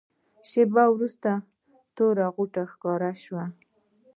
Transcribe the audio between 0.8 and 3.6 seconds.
وروسته توره غوټه ښکاره شوه.